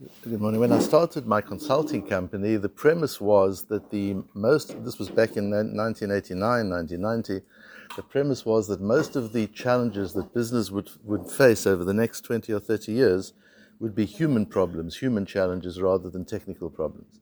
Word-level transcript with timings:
Good 0.00 0.40
morning. 0.40 0.58
When 0.58 0.72
I 0.72 0.80
started 0.80 1.24
my 1.24 1.40
consulting 1.40 2.04
company, 2.04 2.56
the 2.56 2.68
premise 2.68 3.20
was 3.20 3.62
that 3.66 3.92
the 3.92 4.24
most, 4.34 4.84
this 4.84 4.98
was 4.98 5.08
back 5.08 5.36
in 5.36 5.50
1989, 5.50 6.68
1990, 6.68 7.46
the 7.94 8.02
premise 8.02 8.44
was 8.44 8.66
that 8.66 8.80
most 8.80 9.14
of 9.14 9.32
the 9.32 9.46
challenges 9.46 10.12
that 10.14 10.34
business 10.34 10.72
would, 10.72 10.90
would 11.04 11.30
face 11.30 11.64
over 11.64 11.84
the 11.84 11.94
next 11.94 12.22
20 12.22 12.52
or 12.52 12.58
30 12.58 12.90
years 12.90 13.34
would 13.78 13.94
be 13.94 14.04
human 14.04 14.46
problems, 14.46 14.96
human 14.96 15.24
challenges 15.26 15.80
rather 15.80 16.10
than 16.10 16.24
technical 16.24 16.70
problems. 16.70 17.20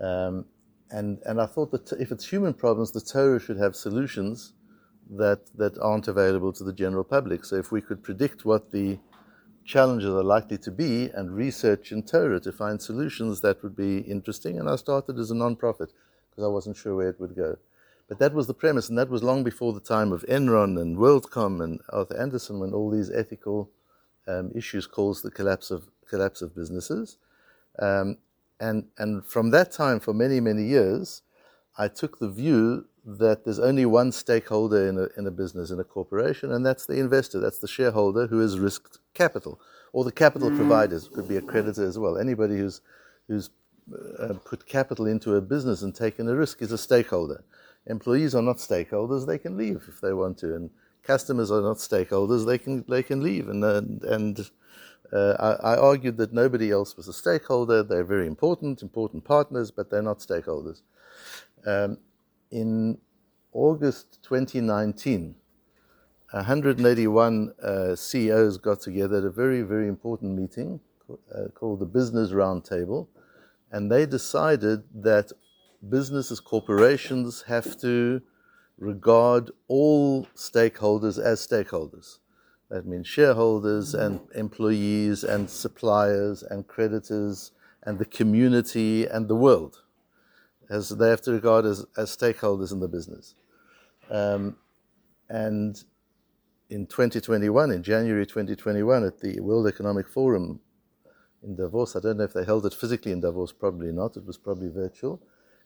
Um, 0.00 0.44
and, 0.92 1.18
and 1.26 1.40
I 1.40 1.46
thought 1.46 1.72
that 1.72 1.90
if 2.00 2.12
it's 2.12 2.28
human 2.28 2.54
problems, 2.54 2.92
the 2.92 3.00
Torah 3.00 3.40
should 3.40 3.58
have 3.58 3.74
solutions 3.74 4.52
that, 5.10 5.40
that 5.56 5.76
aren't 5.80 6.06
available 6.06 6.52
to 6.52 6.62
the 6.62 6.72
general 6.72 7.02
public. 7.02 7.44
So 7.44 7.56
if 7.56 7.72
we 7.72 7.80
could 7.80 8.04
predict 8.04 8.44
what 8.44 8.70
the 8.70 9.00
challenges 9.68 10.08
are 10.08 10.24
likely 10.24 10.56
to 10.56 10.70
be 10.70 11.10
and 11.10 11.30
research 11.30 11.92
in 11.92 12.02
Torah 12.02 12.40
to 12.40 12.50
find 12.50 12.80
solutions 12.80 13.42
that 13.42 13.62
would 13.62 13.76
be 13.76 13.98
interesting. 13.98 14.58
And 14.58 14.68
I 14.68 14.76
started 14.76 15.18
as 15.18 15.30
a 15.30 15.34
non-profit 15.34 15.92
because 16.30 16.44
I 16.44 16.48
wasn't 16.48 16.76
sure 16.76 16.96
where 16.96 17.10
it 17.10 17.20
would 17.20 17.36
go. 17.36 17.58
But 18.08 18.18
that 18.18 18.32
was 18.32 18.46
the 18.46 18.54
premise, 18.54 18.88
and 18.88 18.96
that 18.96 19.10
was 19.10 19.22
long 19.22 19.44
before 19.44 19.74
the 19.74 19.80
time 19.80 20.12
of 20.12 20.24
Enron 20.26 20.80
and 20.80 20.96
WorldCom 20.96 21.62
and 21.62 21.80
Arthur 21.90 22.18
Andersen, 22.18 22.58
when 22.58 22.72
all 22.72 22.90
these 22.90 23.10
ethical 23.10 23.68
um, 24.26 24.50
issues 24.54 24.86
caused 24.86 25.22
the 25.22 25.30
collapse 25.30 25.70
of 25.70 25.88
collapse 26.08 26.40
of 26.40 26.54
businesses. 26.54 27.18
Um, 27.78 28.16
and 28.58 28.86
and 28.96 29.26
from 29.26 29.50
that 29.50 29.70
time, 29.72 30.00
for 30.00 30.14
many 30.14 30.40
many 30.40 30.64
years, 30.64 31.20
I 31.76 31.88
took 31.88 32.18
the 32.18 32.30
view 32.30 32.86
that 33.16 33.42
there's 33.44 33.58
only 33.58 33.86
one 33.86 34.12
stakeholder 34.12 34.86
in 34.86 34.98
a, 34.98 35.08
in 35.16 35.26
a 35.26 35.30
business, 35.30 35.70
in 35.70 35.80
a 35.80 35.84
corporation, 35.84 36.52
and 36.52 36.64
that's 36.64 36.84
the 36.84 36.98
investor, 36.98 37.40
that's 37.40 37.58
the 37.58 37.66
shareholder 37.66 38.26
who 38.26 38.40
has 38.40 38.58
risked 38.58 38.98
capital, 39.14 39.58
or 39.94 40.04
the 40.04 40.12
capital 40.12 40.48
mm-hmm. 40.48 40.58
providers, 40.58 41.08
could 41.08 41.26
be 41.26 41.38
a 41.38 41.42
creditor 41.42 41.86
as 41.86 41.98
well. 41.98 42.18
Anybody 42.18 42.58
who's, 42.58 42.82
who's 43.26 43.48
uh, 44.18 44.34
put 44.44 44.66
capital 44.66 45.06
into 45.06 45.36
a 45.36 45.40
business 45.40 45.80
and 45.80 45.94
taken 45.94 46.28
a 46.28 46.36
risk 46.36 46.60
is 46.60 46.70
a 46.70 46.76
stakeholder. 46.76 47.42
Employees 47.86 48.34
are 48.34 48.42
not 48.42 48.58
stakeholders, 48.58 49.26
they 49.26 49.38
can 49.38 49.56
leave 49.56 49.84
if 49.88 50.02
they 50.02 50.12
want 50.12 50.36
to, 50.38 50.54
and 50.54 50.68
customers 51.02 51.50
are 51.50 51.62
not 51.62 51.78
stakeholders, 51.78 52.44
they 52.44 52.58
can, 52.58 52.84
they 52.90 53.02
can 53.02 53.22
leave. 53.22 53.48
And, 53.48 53.64
uh, 53.64 53.80
and 54.02 54.50
uh, 55.14 55.56
I, 55.62 55.72
I, 55.72 55.76
argued 55.78 56.18
that 56.18 56.34
nobody 56.34 56.70
else 56.70 56.94
was 56.94 57.08
a 57.08 57.14
stakeholder. 57.14 57.82
They're 57.82 58.04
very 58.04 58.26
important, 58.26 58.82
important 58.82 59.24
partners, 59.24 59.70
but 59.70 59.88
they're 59.88 60.02
not 60.02 60.18
stakeholders. 60.18 60.82
Um, 61.64 61.96
in 62.50 62.98
August 63.52 64.22
2019, 64.22 65.34
181 66.30 67.54
uh, 67.62 67.94
CEOs 67.96 68.58
got 68.58 68.80
together 68.80 69.18
at 69.18 69.24
a 69.24 69.30
very, 69.30 69.62
very 69.62 69.88
important 69.88 70.38
meeting 70.38 70.80
uh, 71.10 71.48
called 71.54 71.80
the 71.80 71.86
Business 71.86 72.30
Roundtable, 72.30 73.08
and 73.70 73.90
they 73.90 74.04
decided 74.06 74.82
that 74.94 75.32
businesses, 75.88 76.40
corporations 76.40 77.42
have 77.42 77.78
to 77.80 78.20
regard 78.78 79.50
all 79.68 80.26
stakeholders 80.36 81.18
as 81.18 81.46
stakeholders. 81.46 82.18
That 82.70 82.86
means 82.86 83.06
shareholders 83.06 83.94
and 83.94 84.20
employees 84.34 85.24
and 85.24 85.48
suppliers 85.48 86.42
and 86.42 86.66
creditors 86.66 87.52
and 87.82 87.98
the 87.98 88.04
community 88.04 89.06
and 89.06 89.26
the 89.26 89.34
world 89.34 89.82
as 90.70 90.90
they 90.90 91.08
have 91.08 91.22
to 91.22 91.32
regard 91.32 91.64
as, 91.64 91.86
as 91.96 92.14
stakeholders 92.14 92.72
in 92.72 92.80
the 92.80 92.88
business. 92.88 93.34
Um, 94.10 94.56
and 95.28 95.82
in 96.70 96.86
2021, 96.86 97.70
in 97.70 97.82
January 97.82 98.26
2021, 98.26 99.04
at 99.04 99.20
the 99.20 99.40
World 99.40 99.66
Economic 99.66 100.08
Forum 100.08 100.60
in 101.42 101.56
Davos, 101.56 101.96
I 101.96 102.00
don't 102.00 102.18
know 102.18 102.24
if 102.24 102.32
they 102.32 102.44
held 102.44 102.66
it 102.66 102.74
physically 102.74 103.12
in 103.12 103.20
Davos, 103.20 103.52
probably 103.52 103.92
not, 103.92 104.16
it 104.16 104.26
was 104.26 104.36
probably 104.36 104.68
virtual. 104.68 105.20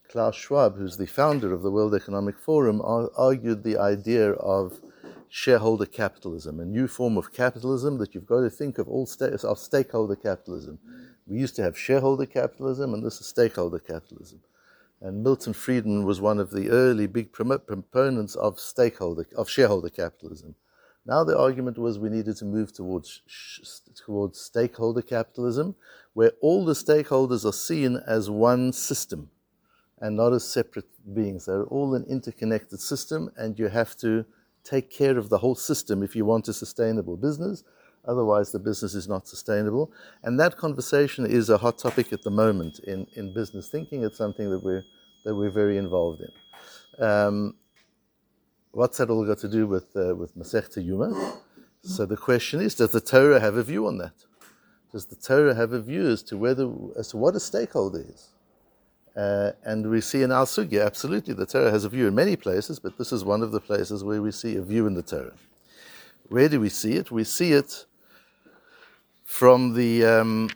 Klaus 0.09 0.37
Schwab, 0.37 0.77
who's 0.77 0.97
the 0.97 1.07
founder 1.07 1.53
of 1.53 1.63
the 1.63 1.71
World 1.71 1.95
Economic 1.95 2.39
Forum, 2.39 2.83
argued 2.85 3.63
the 3.63 3.79
idea 3.79 4.33
of 4.33 4.81
shareholder 5.29 5.87
capitalism, 5.87 6.61
a 6.61 6.65
new 6.65 6.87
form 6.87 7.17
of 7.17 7.33
capitalism 7.33 7.97
that 7.97 8.15
you've 8.15 8.27
got 8.27 8.43
to 8.43 8.51
think 8.51 8.79
of 8.79 8.89
all 8.89 9.07
sta- 9.07 9.35
of 9.43 9.59
stakeholder 9.59 10.15
capitalism. 10.15 10.79
We 11.27 11.39
used 11.39 11.57
to 11.57 11.63
have 11.63 11.79
shareholder 11.79 12.27
capitalism, 12.27 12.93
and 12.93 13.05
this 13.05 13.21
is 13.21 13.27
stakeholder 13.27 13.79
capitalism. 13.79 14.41
And 15.03 15.25
Milton 15.25 15.53
Friedman 15.53 16.05
was 16.05 16.21
one 16.21 16.39
of 16.39 16.51
the 16.53 16.71
early 16.71 17.09
big 17.09 17.33
proponents 17.33 18.37
of 18.37 18.61
stakeholder, 18.61 19.27
of 19.37 19.51
shareholder 19.51 19.91
capitalism. 19.91 20.55
Now 21.05 21.25
the 21.25 21.37
argument 21.37 21.77
was 21.77 21.99
we 21.99 22.09
needed 22.09 22.37
to 22.37 22.45
move 22.45 22.73
towards, 22.73 23.21
towards 23.97 24.41
stakeholder 24.41 25.03
capitalism, 25.03 25.75
where 26.13 26.33
all 26.41 26.65
the 26.65 26.75
stakeholders 26.75 27.45
are 27.45 27.53
seen 27.53 28.01
as 28.07 28.31
one 28.31 28.73
system 28.73 29.31
and 30.01 30.17
not 30.17 30.33
as 30.33 30.45
separate 30.45 30.87
beings. 31.15 31.47
They're 31.47 31.65
all 31.65 31.95
an 31.97 32.05
interconnected 32.09 32.81
system, 32.81 33.31
and 33.37 33.59
you 33.59 33.69
have 33.69 33.97
to 33.99 34.25
take 34.63 34.89
care 34.91 35.19
of 35.19 35.29
the 35.29 35.39
whole 35.39 35.57
system 35.57 36.03
if 36.05 36.15
you 36.15 36.25
want 36.25 36.47
a 36.47 36.53
sustainable 36.53 37.17
business. 37.17 37.65
Otherwise, 38.05 38.51
the 38.51 38.59
business 38.59 38.95
is 38.95 39.09
not 39.09 39.29
sustainable. 39.29 39.93
And 40.25 40.39
that 40.41 40.57
conversation 40.57 41.25
is 41.25 41.51
a 41.51 41.59
hot 41.59 41.79
topic 41.79 42.13
at 42.13 42.23
the 42.23 42.31
moment 42.31 42.81
in, 42.81 43.07
in 43.15 43.33
business 43.33 43.69
thinking. 43.69 44.03
It's 44.03 44.19
something 44.19 44.51
that 44.51 44.63
we're, 44.65 44.85
that 45.25 45.35
we're 45.35 45.51
very 45.51 45.79
involved 45.79 46.21
in. 46.21 47.05
Um, 47.05 47.55
what's 48.73 48.99
that 48.99 49.09
all 49.09 49.25
got 49.25 49.39
to 49.39 49.49
do 49.49 49.67
with, 49.67 49.95
uh, 49.97 50.15
with 50.15 50.37
Masechta 50.37 50.85
Yuma? 50.85 51.39
So 51.83 52.07
the 52.07 52.17
question 52.17 52.61
is, 52.61 52.75
does 52.75 52.91
the 52.91 53.01
Torah 53.01 53.41
have 53.41 53.57
a 53.57 53.63
view 53.63 53.87
on 53.87 53.99
that? 53.99 54.15
Does 54.91 55.07
the 55.07 55.17
Torah 55.17 55.55
have 55.55 55.73
a 55.73 55.81
view 55.81 56.09
as 56.09 56.23
to 56.25 56.37
whether, 56.37 56.71
as 56.99 57.09
to 57.09 57.17
what 57.17 57.35
a 57.35 57.41
stakeholder 57.41 58.05
is? 58.09 58.29
Uh, 59.17 59.53
and 59.65 59.91
we 59.91 60.01
see 60.01 60.23
in 60.23 60.33
Al 60.33 60.47
Sugya, 60.47 60.85
absolutely, 60.85 61.35
the 61.35 61.47
Torah 61.47 61.71
has 61.71 61.85
a 61.85 61.89
view 61.89 62.07
in 62.09 62.15
many 62.15 62.35
places, 62.35 62.79
but 62.79 62.97
this 62.99 63.13
is 63.13 63.25
one 63.25 63.43
of 63.43 63.53
the 63.53 63.61
places 63.61 64.03
where 64.03 64.23
we 64.23 64.33
see 64.33 64.57
a 64.57 64.63
view 64.63 64.87
in 64.87 64.95
the 64.95 65.03
Torah. 65.03 65.35
Where 66.29 66.49
do 66.49 66.61
we 66.61 66.69
see 66.69 66.95
it? 66.95 67.11
We 67.11 67.25
see 67.25 67.53
it 67.53 67.85
from 69.33 69.73
the 69.73 70.05
um, 70.05 70.51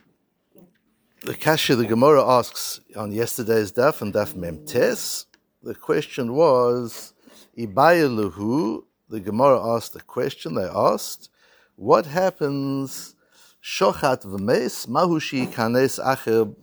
the 1.22 1.34
kasha 1.34 1.74
the 1.74 1.86
Gemara 1.86 2.22
asks 2.22 2.80
on 2.94 3.10
yesterday's 3.10 3.72
daf 3.72 4.02
and 4.02 4.12
daf 4.12 4.34
memtes. 4.34 5.24
The 5.62 5.74
question 5.74 6.34
was 6.34 7.14
ibayaluhu. 7.56 8.84
The 9.08 9.20
Gemara 9.20 9.74
asked 9.74 9.94
the 9.94 10.02
question. 10.02 10.56
They 10.56 10.68
asked, 10.92 11.30
"What 11.76 12.04
happens 12.04 13.16
shochat 13.62 14.26
v'mes 14.26 14.86
mahushi 14.86 15.50
kanes 15.54 15.98
acher 15.98 16.54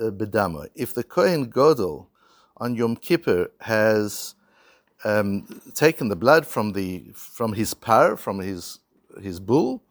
uh, 0.00 0.10
bedama? 0.10 0.68
If 0.74 0.94
the 0.94 1.04
kohen 1.04 1.50
gadol 1.50 2.08
on 2.56 2.76
Yom 2.76 2.96
Kippur 2.96 3.50
has 3.60 4.34
um, 5.04 5.60
taken 5.74 6.08
the 6.08 6.16
blood 6.16 6.46
from 6.46 6.72
the 6.72 7.10
from 7.12 7.52
his 7.52 7.74
par 7.74 8.16
from 8.16 8.38
his 8.38 8.78
his 9.20 9.38
bull." 9.38 9.82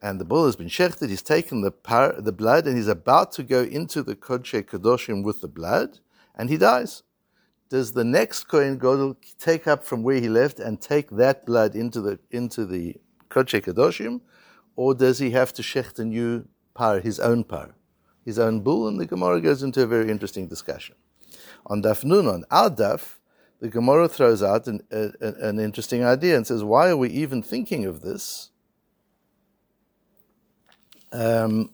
And 0.00 0.20
the 0.20 0.24
bull 0.24 0.46
has 0.46 0.56
been 0.56 0.68
shechted. 0.68 1.08
He's 1.08 1.22
taken 1.22 1.60
the 1.60 1.70
par, 1.70 2.14
the 2.18 2.32
blood, 2.32 2.66
and 2.66 2.76
he's 2.76 2.88
about 2.88 3.32
to 3.32 3.42
go 3.42 3.62
into 3.62 4.02
the 4.02 4.14
kodesh 4.14 4.64
kadoshim 4.64 5.24
with 5.24 5.40
the 5.40 5.48
blood, 5.48 5.98
and 6.36 6.48
he 6.48 6.56
dies. 6.56 7.02
Does 7.68 7.92
the 7.92 8.04
next 8.04 8.44
kohen 8.44 8.78
gadol 8.78 9.16
take 9.38 9.66
up 9.66 9.84
from 9.84 10.02
where 10.02 10.20
he 10.20 10.28
left 10.28 10.58
and 10.58 10.80
take 10.80 11.10
that 11.10 11.44
blood 11.44 11.74
into 11.74 12.00
the 12.00 12.18
into 12.30 12.64
the 12.64 12.96
kodesh 13.28 13.62
kadoshim, 13.62 14.20
or 14.76 14.94
does 14.94 15.18
he 15.18 15.30
have 15.32 15.52
to 15.54 15.62
shecht 15.62 15.98
a 15.98 16.04
new 16.04 16.46
par, 16.74 17.00
his 17.00 17.18
own 17.18 17.44
par, 17.44 17.74
his 18.24 18.38
own 18.38 18.60
bull? 18.60 18.88
And 18.88 19.00
the 19.00 19.06
Gemara 19.06 19.40
goes 19.40 19.62
into 19.62 19.82
a 19.82 19.86
very 19.86 20.10
interesting 20.10 20.46
discussion. 20.46 20.94
On 21.66 21.82
Daf 21.82 22.04
Nun, 22.04 22.26
on 22.26 22.44
our 22.50 22.70
Daf, 22.70 23.16
the 23.60 23.68
Gemara 23.68 24.08
throws 24.08 24.42
out 24.42 24.66
an, 24.66 24.82
a, 24.90 25.10
an 25.20 25.58
interesting 25.58 26.04
idea 26.04 26.36
and 26.36 26.46
says, 26.46 26.62
why 26.62 26.88
are 26.88 26.96
we 26.96 27.10
even 27.10 27.42
thinking 27.42 27.84
of 27.84 28.00
this? 28.00 28.50
Um, 31.12 31.70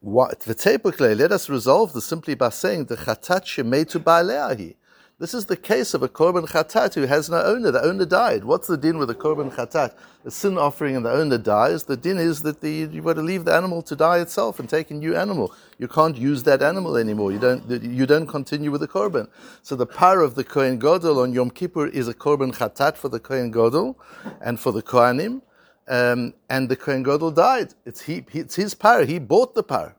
what, 0.00 0.46
let 0.46 1.32
us 1.32 1.48
resolve 1.48 1.92
this 1.92 2.04
simply 2.04 2.34
by 2.34 2.50
saying 2.50 2.86
the 2.86 2.96
chatat 2.96 3.44
shemetu 3.44 4.02
ba'aleahi. 4.02 4.76
This 5.22 5.34
is 5.34 5.46
the 5.46 5.56
case 5.56 5.94
of 5.94 6.02
a 6.02 6.08
korban 6.08 6.48
chatat 6.48 6.94
who 6.94 7.02
has 7.02 7.30
no 7.30 7.40
owner. 7.44 7.70
The 7.70 7.80
owner 7.84 8.04
died. 8.04 8.42
What's 8.42 8.66
the 8.66 8.76
din 8.76 8.98
with 8.98 9.08
a 9.08 9.14
korban 9.14 9.54
chatat? 9.54 9.94
The 10.24 10.32
sin 10.32 10.58
offering 10.58 10.96
and 10.96 11.06
the 11.06 11.12
owner 11.12 11.38
dies. 11.38 11.84
The 11.84 11.96
din 11.96 12.18
is 12.18 12.42
that 12.42 12.60
the, 12.60 12.88
you've 12.90 13.04
got 13.04 13.12
to 13.12 13.22
leave 13.22 13.44
the 13.44 13.54
animal 13.54 13.82
to 13.82 13.94
die 13.94 14.18
itself 14.18 14.58
and 14.58 14.68
take 14.68 14.90
a 14.90 14.94
new 14.94 15.14
animal. 15.14 15.54
You 15.78 15.86
can't 15.86 16.16
use 16.16 16.42
that 16.42 16.60
animal 16.60 16.96
anymore. 16.96 17.30
You 17.30 17.38
don't, 17.38 17.70
you 17.70 18.04
don't 18.04 18.26
continue 18.26 18.72
with 18.72 18.80
the 18.80 18.88
korban. 18.88 19.28
So 19.62 19.76
the 19.76 19.86
par 19.86 20.22
of 20.22 20.34
the 20.34 20.42
Kohen 20.42 20.80
Gadol 20.80 21.20
on 21.20 21.32
Yom 21.32 21.50
Kippur 21.50 21.86
is 21.86 22.08
a 22.08 22.14
korban 22.14 22.52
chatat 22.52 22.96
for 22.96 23.08
the 23.08 23.20
Kohen 23.20 23.52
Gadol 23.52 23.96
and 24.40 24.58
for 24.58 24.72
the 24.72 24.82
Kohanim. 24.82 25.40
Um, 25.86 26.34
and 26.50 26.68
the 26.68 26.74
Kohen 26.74 27.04
Gadol 27.04 27.30
died. 27.30 27.74
It's, 27.86 28.00
he, 28.00 28.24
it's 28.32 28.56
his 28.56 28.74
par. 28.74 29.04
He 29.04 29.20
bought 29.20 29.54
the 29.54 29.62
par. 29.62 29.94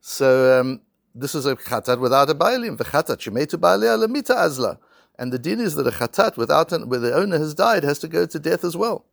So 0.00 0.58
um, 0.58 0.80
this 1.14 1.34
is 1.34 1.46
a 1.46 1.54
chatat 1.54 2.00
without 2.00 2.28
a 2.30 2.34
bailim. 2.34 2.76
The 2.76 2.84
chatat 2.84 3.18
shemetu 3.18 3.54
baalei 3.54 4.04
lemita 4.04 4.36
azla. 4.36 4.78
And 5.18 5.32
the 5.32 5.38
din 5.38 5.60
is 5.60 5.76
that 5.76 5.86
a 5.86 5.90
chatat 5.90 6.36
without 6.36 6.72
an, 6.72 6.88
where 6.88 6.98
the 6.98 7.14
owner 7.14 7.38
has 7.38 7.54
died 7.54 7.84
has 7.84 8.00
to 8.00 8.08
go 8.08 8.26
to 8.26 8.38
death 8.38 8.64
as 8.64 8.76
well. 8.76 9.04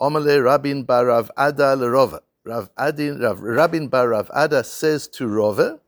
Omale 0.00 0.44
Rabin 0.44 0.86
Barav 0.86 1.30
Ada 1.36 1.76
Lerova. 1.76 2.20
Rav 2.44 2.68
Adin, 2.76 3.20
Rav, 3.20 3.40
Rabin 3.40 3.88
Barav 3.88 4.28
Ada 4.36 4.62
says 4.62 5.08
to 5.08 5.26
Rove, 5.26 5.80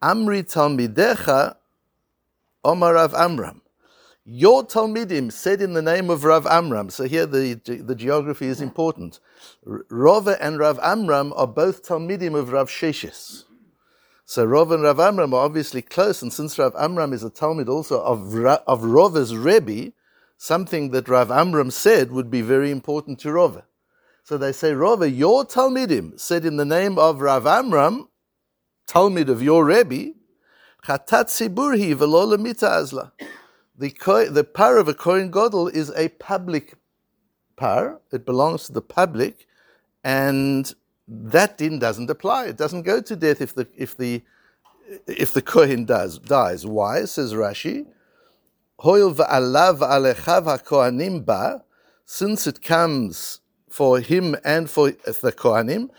Amri 0.00 0.44
Talmidecha 0.44 1.56
Omar 2.64 2.94
Rav 2.94 3.12
Amram. 3.14 3.60
Your 4.24 4.64
Talmidim 4.64 5.32
said 5.32 5.60
in 5.60 5.72
the 5.72 5.82
name 5.82 6.08
of 6.08 6.24
Rav 6.24 6.46
Amram. 6.46 6.90
So 6.90 7.04
here 7.04 7.26
the, 7.26 7.54
the 7.54 7.94
geography 7.94 8.46
is 8.46 8.60
important. 8.60 9.18
Rove 9.64 10.28
and 10.28 10.58
Rav 10.58 10.78
Amram 10.80 11.32
are 11.34 11.48
both 11.48 11.82
Talmidim 11.82 12.38
of 12.38 12.52
Rav 12.52 12.68
Sheshes. 12.68 13.44
So 14.30 14.46
Rov 14.46 14.72
and 14.72 14.84
Rav 14.84 15.00
Amram 15.00 15.34
are 15.34 15.44
obviously 15.44 15.82
close, 15.82 16.22
and 16.22 16.32
since 16.32 16.56
Rav 16.56 16.72
Amram 16.78 17.12
is 17.12 17.24
a 17.24 17.30
Talmid 17.30 17.68
also 17.68 18.00
of, 18.00 18.32
of 18.68 18.84
Rova's 18.84 19.34
Rebbe, 19.34 19.92
something 20.36 20.92
that 20.92 21.08
Rav 21.08 21.32
Amram 21.32 21.72
said 21.72 22.12
would 22.12 22.30
be 22.30 22.40
very 22.40 22.70
important 22.70 23.18
to 23.18 23.30
Rova. 23.30 23.64
So 24.22 24.38
they 24.38 24.52
say, 24.52 24.70
Rova, 24.70 25.12
your 25.12 25.44
Talmidim 25.44 26.20
said 26.20 26.44
in 26.44 26.58
the 26.58 26.64
name 26.64 26.96
of 26.96 27.20
Rav 27.20 27.44
Amram, 27.44 28.08
Talmid 28.86 29.28
of 29.28 29.42
your 29.42 29.64
Rebbe, 29.64 30.12
Chatat 30.86 31.26
Siburhi 31.26 31.92
velola 31.96 32.62
azla. 32.62 33.12
The, 33.76 34.28
the 34.30 34.44
par 34.44 34.78
of 34.78 34.86
a 34.86 34.94
Kohen 34.94 35.32
Gadol 35.32 35.66
is 35.66 35.90
a 35.96 36.08
public 36.08 36.76
par. 37.56 38.00
It 38.12 38.24
belongs 38.24 38.66
to 38.66 38.72
the 38.72 38.80
public, 38.80 39.48
and 40.04 40.72
that 41.10 41.58
din 41.58 41.80
doesn't 41.80 42.08
apply. 42.08 42.46
It 42.46 42.56
doesn't 42.56 42.82
go 42.82 43.00
to 43.00 43.16
death 43.16 43.40
if 43.40 43.54
the 43.54 43.66
if 43.76 43.96
the 43.96 44.22
if 45.08 45.32
the 45.32 45.42
kohen 45.42 45.84
does 45.84 46.18
dies. 46.18 46.64
Why? 46.64 47.04
Says 47.04 47.32
Rashi. 47.32 47.86
Hoil 48.78 49.12
va'alav 49.12 49.78
va'alechav 49.80 50.44
ha'kohanim 50.44 51.24
ba, 51.24 51.64
since 52.06 52.46
it 52.46 52.62
comes 52.62 53.40
for 53.68 53.98
him 53.98 54.36
and 54.44 54.70
for 54.70 54.90
the 54.90 55.32
kohanim, 55.32 55.90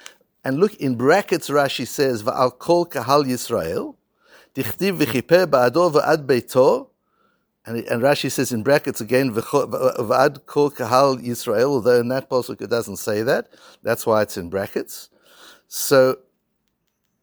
and 0.43 0.59
look 0.59 0.75
in 0.75 0.95
brackets. 0.95 1.49
Rashi 1.49 1.85
says 1.85 2.23
va'al 2.23 2.57
kol 2.57 2.85
kahal 2.85 3.25
Yisrael, 3.25 3.95
dichtiv 4.55 4.97
v'chiper 4.97 5.45
ba'ado 5.45 5.91
va'ad 5.91 6.25
beito, 6.25 6.87
and, 7.65 7.77
and 7.77 8.01
Rashi 8.01 8.31
says 8.31 8.51
in 8.51 8.63
brackets 8.63 9.01
again, 9.01 9.31
V'ad 9.33 10.45
kol 10.45 10.71
kahal 10.71 11.17
Yisrael, 11.17 11.65
although 11.65 11.99
in 11.99 12.07
that 12.07 12.29
pasuk 12.29 12.61
it 12.61 12.69
doesn't 12.69 12.97
say 12.97 13.21
that. 13.21 13.49
That's 13.83 14.05
why 14.05 14.23
it's 14.23 14.37
in 14.37 14.49
brackets. 14.49 15.09
So, 15.67 16.17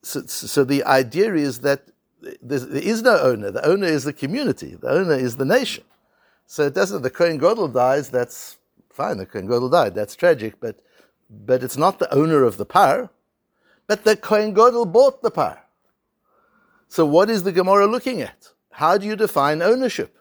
so, 0.03 0.23
so 0.27 0.65
the 0.65 0.85
idea 0.85 1.35
is 1.35 1.61
that 1.61 1.83
there 2.41 2.67
is 2.73 3.03
no 3.03 3.19
owner. 3.19 3.51
The 3.51 3.67
owner 3.67 3.87
is 3.87 4.05
the 4.05 4.13
community. 4.13 4.77
The 4.77 4.91
owner 4.91 5.15
is 5.15 5.37
the 5.37 5.45
nation. 5.45 5.85
So 6.47 6.65
it 6.67 6.75
doesn't, 6.75 7.03
the 7.03 7.11
Kohen 7.11 7.39
Gadol 7.39 7.69
dies, 7.69 8.09
that's 8.09 8.59
fine, 8.91 9.19
the 9.19 9.27
Kohen 9.27 9.47
Gadol 9.47 9.69
died, 9.69 9.95
that's 9.95 10.17
tragic, 10.17 10.59
but, 10.61 10.81
but 11.29 11.63
it's 11.63 11.77
not 11.77 11.99
the 11.99 12.13
owner 12.15 12.45
of 12.45 12.57
the 12.57 12.65
par, 12.65 13.11
but 13.87 14.05
the 14.05 14.17
Kohen 14.17 14.55
Gadol 14.55 14.87
bought 14.87 15.21
the 15.21 15.31
par. 15.31 15.65
So 16.89 17.05
what 17.05 17.29
is 17.29 17.43
the 17.43 17.53
Gemara 17.53 17.87
looking 17.87 18.23
at? 18.23 18.49
How 18.71 18.97
do 18.97 19.07
you 19.07 19.15
define 19.15 19.61
ownership? 19.61 20.17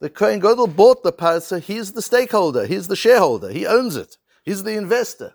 The 0.00 0.10
Kohen 0.10 0.38
Gadol 0.38 0.68
bought 0.68 1.02
the 1.02 1.12
par, 1.12 1.40
so 1.40 1.58
he's 1.58 1.92
the 1.92 2.02
stakeholder, 2.02 2.66
he's 2.66 2.86
the 2.86 2.96
shareholder, 2.96 3.50
he 3.50 3.66
owns 3.66 3.96
it, 3.96 4.16
he's 4.44 4.62
the 4.62 4.76
investor. 4.76 5.34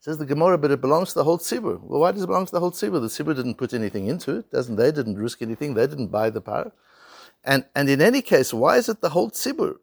Says 0.00 0.18
the 0.18 0.26
Gemara, 0.26 0.58
but 0.58 0.70
it 0.70 0.80
belongs 0.80 1.10
to 1.10 1.14
the 1.16 1.24
whole 1.24 1.38
tzibur. 1.38 1.80
Well, 1.82 2.00
why 2.00 2.12
does 2.12 2.22
it 2.22 2.26
belong 2.26 2.46
to 2.46 2.52
the 2.52 2.60
whole 2.60 2.70
tzibur? 2.70 3.00
The 3.00 3.08
tzibur 3.08 3.34
didn't 3.34 3.56
put 3.56 3.74
anything 3.74 4.06
into 4.06 4.38
it, 4.38 4.50
doesn't 4.50 4.76
they? 4.76 4.92
Didn't 4.92 5.18
risk 5.18 5.42
anything. 5.42 5.74
They 5.74 5.86
didn't 5.86 6.08
buy 6.08 6.30
the 6.30 6.40
par. 6.40 6.72
And 7.44 7.64
and 7.74 7.88
in 7.88 8.00
any 8.00 8.22
case, 8.22 8.54
why 8.54 8.76
is 8.76 8.88
it 8.88 9.00
the 9.00 9.10
whole 9.10 9.30
tzibur? 9.30 9.76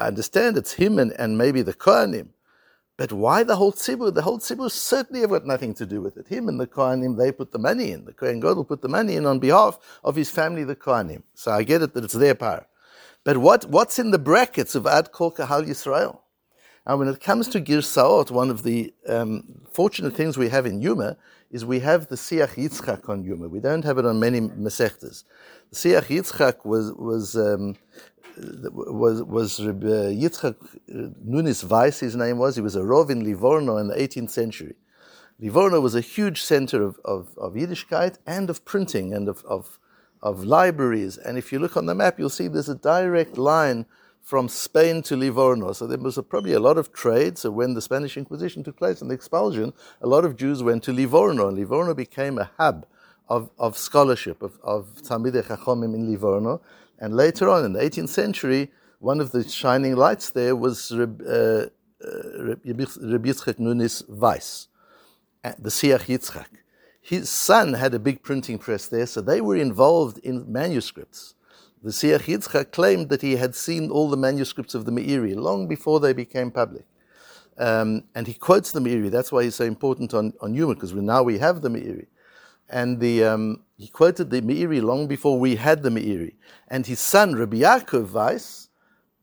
I 0.00 0.06
understand 0.06 0.56
it's 0.56 0.72
him 0.72 0.98
and, 0.98 1.12
and 1.12 1.38
maybe 1.38 1.62
the 1.62 1.74
kohanim, 1.74 2.28
but 2.96 3.12
why 3.12 3.42
the 3.42 3.56
whole 3.56 3.72
tzibur? 3.72 4.14
The 4.14 4.22
whole 4.22 4.38
tzibur 4.38 4.70
certainly 4.70 5.20
have 5.20 5.30
got 5.30 5.46
nothing 5.46 5.74
to 5.74 5.86
do 5.86 6.00
with 6.00 6.16
it. 6.16 6.28
Him 6.28 6.48
and 6.48 6.58
the 6.58 6.66
kohanim, 6.66 7.18
they 7.18 7.30
put 7.30 7.52
the 7.52 7.58
money 7.58 7.92
in. 7.92 8.06
The 8.06 8.12
kohen 8.12 8.40
gadol 8.40 8.64
put 8.64 8.82
the 8.82 8.88
money 8.88 9.16
in 9.16 9.26
on 9.26 9.38
behalf 9.38 9.78
of 10.02 10.16
his 10.16 10.30
family, 10.30 10.64
the 10.64 10.76
kohanim. 10.76 11.22
So 11.34 11.52
I 11.52 11.64
get 11.64 11.82
it 11.82 11.92
that 11.94 12.04
it's 12.04 12.14
their 12.14 12.34
par. 12.34 12.66
But 13.24 13.38
what, 13.38 13.64
what's 13.64 13.98
in 13.98 14.10
the 14.10 14.18
brackets 14.18 14.74
of 14.74 14.86
Ad 14.86 15.10
Kol 15.10 15.32
Kahal 15.32 15.62
Yisrael? 15.62 16.20
And 16.86 16.98
when 16.98 17.08
it 17.08 17.20
comes 17.20 17.48
to 17.48 17.60
Girsaot, 17.60 18.30
one 18.30 18.50
of 18.50 18.62
the 18.62 18.92
um, 19.08 19.62
fortunate 19.72 20.14
things 20.14 20.36
we 20.36 20.50
have 20.50 20.66
in 20.66 20.82
Yuma 20.82 21.16
is 21.50 21.64
we 21.64 21.80
have 21.80 22.08
the 22.08 22.16
Siach 22.16 22.56
Yitzchak 22.56 23.08
on 23.08 23.24
Yuma. 23.24 23.48
We 23.48 23.60
don't 23.60 23.84
have 23.84 23.96
it 23.96 24.04
on 24.04 24.20
many 24.20 24.42
Masechtas. 24.42 25.24
The 25.70 25.76
Siach 25.76 26.08
Yitzchak 26.08 26.66
was, 26.66 26.92
was, 26.92 27.36
um, 27.36 27.76
was, 28.36 29.22
was 29.22 29.64
Rabbi 29.64 29.86
Yitzchak 29.86 30.56
Nunes 31.24 31.62
Vais, 31.62 31.98
his 31.98 32.16
name 32.16 32.36
was. 32.36 32.56
He 32.56 32.60
was 32.60 32.76
a 32.76 32.80
Rov 32.80 33.08
in 33.08 33.24
Livorno 33.24 33.78
in 33.78 33.88
the 33.88 33.94
18th 33.94 34.30
century. 34.30 34.74
Livorno 35.40 35.80
was 35.80 35.94
a 35.94 36.02
huge 36.02 36.42
center 36.42 36.82
of, 36.82 37.00
of, 37.06 37.28
of 37.38 37.54
Yiddishkeit 37.54 38.18
and 38.26 38.50
of 38.50 38.66
printing 38.66 39.14
and 39.14 39.28
of, 39.28 39.42
of 39.46 39.78
of 40.24 40.42
libraries. 40.42 41.18
And 41.18 41.38
if 41.38 41.52
you 41.52 41.58
look 41.60 41.76
on 41.76 41.86
the 41.86 41.94
map, 41.94 42.18
you'll 42.18 42.30
see 42.30 42.48
there's 42.48 42.70
a 42.70 42.74
direct 42.74 43.36
line 43.36 43.84
from 44.22 44.48
Spain 44.48 45.02
to 45.02 45.16
Livorno. 45.16 45.72
So 45.74 45.86
there 45.86 45.98
was 45.98 46.16
a, 46.16 46.22
probably 46.22 46.54
a 46.54 46.60
lot 46.60 46.78
of 46.78 46.94
trade. 46.94 47.36
So 47.36 47.50
when 47.50 47.74
the 47.74 47.82
Spanish 47.82 48.16
Inquisition 48.16 48.64
took 48.64 48.78
place 48.78 49.02
and 49.02 49.10
the 49.10 49.14
expulsion, 49.14 49.74
a 50.00 50.08
lot 50.08 50.24
of 50.24 50.36
Jews 50.36 50.62
went 50.62 50.82
to 50.84 50.92
Livorno. 50.92 51.48
And 51.48 51.58
Livorno 51.58 51.92
became 51.92 52.38
a 52.38 52.50
hub 52.56 52.86
of, 53.28 53.50
of 53.58 53.76
scholarship, 53.76 54.42
of, 54.42 54.58
of 54.62 54.94
Talmidei 55.02 55.44
Chachomim 55.44 55.94
in 55.94 56.10
Livorno. 56.10 56.62
And 56.98 57.14
later 57.14 57.50
on, 57.50 57.66
in 57.66 57.74
the 57.74 57.80
18th 57.80 58.08
century, 58.08 58.72
one 59.00 59.20
of 59.20 59.30
the 59.32 59.46
shining 59.46 59.94
lights 59.94 60.30
there 60.30 60.56
was 60.56 60.90
Reb, 60.90 61.20
uh, 61.20 61.32
uh, 61.32 62.54
Yitzchak 62.64 63.58
Nunes 63.58 64.02
Vais, 64.08 64.68
the 65.58 65.68
Siach 65.68 66.06
Yitzchak 66.06 66.46
his 67.04 67.28
son 67.28 67.74
had 67.74 67.92
a 67.92 67.98
big 67.98 68.22
printing 68.22 68.58
press 68.58 68.86
there, 68.86 69.04
so 69.04 69.20
they 69.20 69.42
were 69.42 69.56
involved 69.56 70.16
in 70.18 70.50
manuscripts. 70.50 71.34
The 71.82 71.90
Siach 71.90 72.20
Yitzchak 72.20 72.72
claimed 72.72 73.10
that 73.10 73.20
he 73.20 73.36
had 73.36 73.54
seen 73.54 73.90
all 73.90 74.08
the 74.08 74.16
manuscripts 74.16 74.74
of 74.74 74.86
the 74.86 74.90
Meiri 74.90 75.36
long 75.36 75.68
before 75.68 76.00
they 76.00 76.14
became 76.14 76.50
public. 76.50 76.86
Um, 77.58 78.04
and 78.14 78.26
he 78.26 78.32
quotes 78.32 78.72
the 78.72 78.80
Meiri. 78.80 79.10
That's 79.10 79.30
why 79.30 79.44
he's 79.44 79.54
so 79.54 79.66
important 79.66 80.14
on, 80.14 80.32
on 80.40 80.54
Yuma, 80.54 80.72
because 80.72 80.94
now 80.94 81.22
we 81.22 81.36
have 81.36 81.60
the 81.60 81.68
Meiri. 81.68 82.06
And 82.70 82.98
the, 82.98 83.24
um, 83.24 83.64
he 83.76 83.88
quoted 83.88 84.30
the 84.30 84.40
Meiri 84.40 84.82
long 84.82 85.06
before 85.06 85.38
we 85.38 85.56
had 85.56 85.82
the 85.82 85.90
Meiri. 85.90 86.36
And 86.68 86.86
his 86.86 87.00
son, 87.00 87.34
Rabbi 87.34 87.58
Yaakov 87.58 88.06
Vais, 88.06 88.70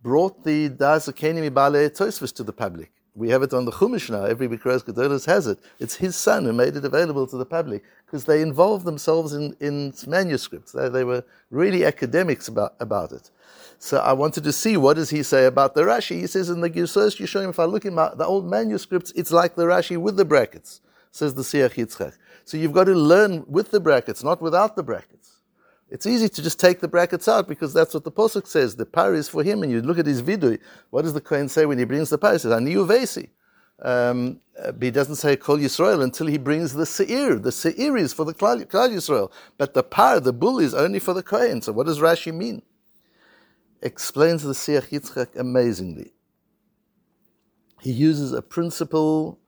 brought 0.03 0.43
the 0.43 0.69
Das 0.69 1.07
Akeni 1.07 1.49
Mibale 1.49 1.89
Tosfos 1.89 2.31
to 2.35 2.43
the 2.43 2.53
public. 2.53 2.91
We 3.13 3.29
have 3.29 3.43
it 3.43 3.53
on 3.53 3.65
the 3.65 3.71
Chumash 3.71 4.09
now. 4.09 4.23
Every 4.23 4.47
Mikraos 4.47 4.85
Gedolos 4.85 5.25
has 5.25 5.45
it. 5.45 5.59
It's 5.79 5.95
his 5.95 6.15
son 6.15 6.45
who 6.45 6.53
made 6.53 6.77
it 6.77 6.85
available 6.85 7.27
to 7.27 7.37
the 7.37 7.45
public 7.45 7.83
because 8.05 8.23
they 8.23 8.41
involved 8.41 8.85
themselves 8.85 9.33
in, 9.33 9.55
in 9.59 9.93
manuscripts. 10.07 10.71
They, 10.71 10.87
they 10.87 11.03
were 11.03 11.23
really 11.49 11.83
academics 11.83 12.47
about, 12.47 12.75
about 12.79 13.11
it. 13.11 13.29
So 13.79 13.97
I 13.97 14.13
wanted 14.13 14.45
to 14.45 14.53
see 14.53 14.77
what 14.77 14.93
does 14.93 15.09
he 15.09 15.23
say 15.23 15.45
about 15.45 15.75
the 15.75 15.81
Rashi. 15.81 16.21
He 16.21 16.27
says 16.27 16.49
in 16.49 16.61
the 16.61 16.69
Girsos 16.69 17.19
Yeshanim, 17.19 17.49
if 17.49 17.59
I 17.59 17.65
look 17.65 17.83
in 17.83 17.95
my, 17.95 18.13
the 18.15 18.25
old 18.25 18.49
manuscripts, 18.49 19.11
it's 19.15 19.31
like 19.31 19.55
the 19.55 19.65
Rashi 19.65 19.97
with 19.97 20.15
the 20.15 20.25
brackets, 20.25 20.79
says 21.11 21.33
the 21.33 21.41
Siach 21.41 21.73
Yitzchak. 21.73 22.13
So 22.45 22.55
you've 22.57 22.73
got 22.73 22.85
to 22.85 22.93
learn 22.93 23.43
with 23.47 23.71
the 23.71 23.79
brackets, 23.79 24.23
not 24.23 24.41
without 24.41 24.75
the 24.75 24.83
brackets. 24.83 25.40
It's 25.91 26.05
easy 26.05 26.29
to 26.29 26.41
just 26.41 26.59
take 26.59 26.79
the 26.79 26.87
brackets 26.87 27.27
out 27.27 27.49
because 27.49 27.73
that's 27.73 27.93
what 27.93 28.05
the 28.05 28.11
posuk 28.11 28.47
says. 28.47 28.77
The 28.77 28.85
par 28.85 29.13
is 29.13 29.27
for 29.27 29.43
him, 29.43 29.61
and 29.61 29.71
you 29.71 29.81
look 29.81 29.99
at 29.99 30.05
his 30.05 30.23
vidui. 30.23 30.59
What 30.89 31.01
does 31.01 31.13
the 31.13 31.21
kohen 31.21 31.49
say 31.49 31.65
when 31.65 31.77
he 31.77 31.83
brings 31.83 32.09
the 32.09 32.17
par? 32.17 32.33
He 32.33 32.39
says, 32.39 32.53
"Ani 32.53 32.73
uvesi." 32.75 33.29
Um, 33.81 34.39
but 34.55 34.81
he 34.81 34.91
doesn't 34.91 35.15
say 35.15 35.35
Kol 35.35 35.57
Yisrael 35.57 36.03
until 36.03 36.27
he 36.27 36.37
brings 36.37 36.73
the 36.73 36.85
Seir. 36.85 37.39
The 37.39 37.51
Seir 37.51 37.97
is 37.97 38.13
for 38.13 38.25
the 38.25 38.33
Klal 38.33 38.63
Yisrael, 38.63 39.31
but 39.57 39.73
the 39.73 39.83
par, 39.83 40.19
the 40.19 40.31
bull, 40.31 40.59
is 40.59 40.73
only 40.73 40.99
for 40.99 41.13
the 41.13 41.23
Kohen. 41.23 41.61
So 41.61 41.71
what 41.71 41.87
does 41.87 41.99
Rashi 41.99 42.33
mean? 42.33 42.61
Explains 43.81 44.43
the 44.43 44.53
Siach 44.53 44.89
Yitzchak 44.89 45.35
amazingly. 45.35 46.13
He 47.81 47.91
uses 47.91 48.33
a 48.33 48.43
principle 48.43 49.39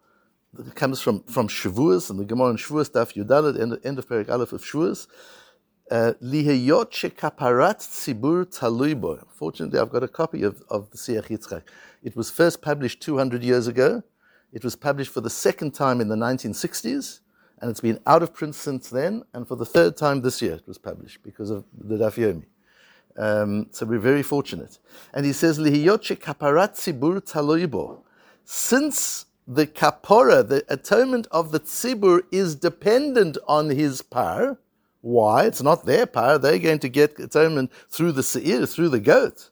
that 0.53 0.73
comes 0.73 0.99
from, 0.99 1.23
from 1.23 1.47
Shavuos, 1.47 2.09
and 2.09 2.19
the 2.19 2.25
Gemara 2.25 2.49
in 2.49 2.57
Shavuos, 2.57 2.89
Daf 2.89 3.13
Yudalet, 3.13 3.61
end, 3.61 3.77
end 3.83 3.99
of 3.99 4.09
Perik 4.09 4.29
Aleph 4.29 4.51
of 4.51 4.63
Shavuos, 4.63 5.05
Lihayot 5.91 6.91
shekaparat 6.91 7.79
tzibur 7.79 8.45
talui 8.45 9.23
Fortunately, 9.29 9.79
I've 9.79 9.89
got 9.89 10.03
a 10.03 10.07
copy 10.07 10.43
of, 10.43 10.61
of 10.69 10.89
the 10.91 10.97
Siach 10.97 11.27
Yitzchak. 11.27 11.63
It 12.03 12.15
was 12.15 12.29
first 12.29 12.61
published 12.61 13.01
200 13.01 13.43
years 13.43 13.67
ago. 13.67 14.03
It 14.51 14.63
was 14.63 14.75
published 14.75 15.11
for 15.11 15.21
the 15.21 15.29
second 15.29 15.71
time 15.71 15.99
in 15.99 16.07
the 16.07 16.15
1960s, 16.15 17.19
and 17.59 17.71
it's 17.71 17.81
been 17.81 17.99
out 18.05 18.23
of 18.23 18.33
print 18.33 18.55
since 18.55 18.89
then. 18.89 19.23
And 19.33 19.47
for 19.47 19.55
the 19.55 19.65
third 19.65 19.97
time 19.97 20.21
this 20.21 20.41
year, 20.41 20.53
it 20.53 20.67
was 20.67 20.77
published 20.77 21.23
because 21.23 21.49
of 21.49 21.65
the 21.77 21.97
Daf 21.97 22.15
Yomi. 22.15 22.45
Um, 23.15 23.67
so 23.71 23.85
we're 23.85 23.99
very 23.99 24.23
fortunate. 24.23 24.79
And 25.13 25.25
he 25.25 25.33
says, 25.33 25.59
Lihiyot 25.59 26.17
shekaparat 26.17 26.75
tzibur 26.75 27.19
talui 27.21 28.01
Since 28.45 29.25
the 29.47 29.67
kapora, 29.67 30.47
the 30.47 30.63
atonement 30.69 31.27
of 31.31 31.51
the 31.51 31.59
tzibur, 31.59 32.21
is 32.31 32.55
dependent 32.55 33.37
on 33.47 33.69
his 33.69 34.01
par, 34.01 34.57
Why? 35.03 35.47
It's 35.47 35.61
not 35.61 35.85
their 35.85 36.05
par. 36.05 36.37
They're 36.39 36.57
going 36.57 36.79
to 36.79 36.87
get 36.87 37.19
atonement 37.19 37.73
through 37.89 38.13
the 38.13 38.23
seir, 38.23 38.65
through 38.65 38.87
the 38.87 39.01
goat. 39.01 39.49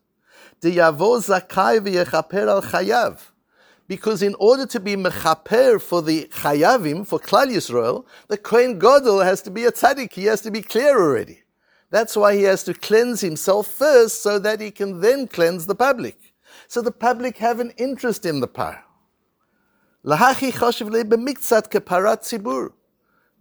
Because 3.85 4.23
in 4.23 4.33
order 4.39 4.65
to 4.65 4.79
be 4.79 4.95
mechaper 4.95 5.81
for 5.81 6.01
the 6.01 6.29
chayavim, 6.31 7.05
for 7.05 7.19
Klal 7.19 7.47
Yisrael, 7.47 8.05
the 8.29 8.37
Kohen 8.37 8.79
Gadol 8.79 9.19
has 9.19 9.41
to 9.41 9.51
be 9.51 9.65
a 9.65 9.73
tzaddik. 9.73 10.13
He 10.13 10.23
has 10.25 10.39
to 10.41 10.51
be 10.51 10.61
clear 10.61 10.97
already. 10.97 11.43
That's 11.89 12.15
why 12.15 12.37
he 12.37 12.43
has 12.43 12.63
to 12.63 12.73
cleanse 12.73 13.19
himself 13.19 13.67
first 13.67 14.21
so 14.23 14.39
that 14.39 14.61
he 14.61 14.71
can 14.71 15.01
then 15.01 15.27
cleanse 15.27 15.65
the 15.65 15.75
public. 15.75 16.33
So 16.69 16.81
the 16.81 16.93
public 16.93 17.39
have 17.39 17.59
an 17.59 17.71
interest 17.71 18.25
in 18.25 18.39
the 18.39 18.47
par. 18.47 18.85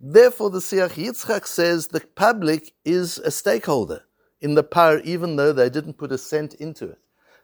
Therefore, 0.02 0.49
the 0.49 0.61
Siach 0.61 0.92
Yitzchak 0.92 1.47
says 1.47 1.88
the 1.88 2.00
public 2.00 2.73
is 2.87 3.19
a 3.19 3.30
stakeholder 3.30 4.04
in 4.40 4.54
the 4.54 4.62
par, 4.62 5.00
even 5.00 5.37
though 5.37 5.52
they 5.52 5.69
didn't 5.69 5.99
put 5.99 6.11
a 6.11 6.16
cent 6.16 6.54
into 6.54 6.88
it. 6.88 6.99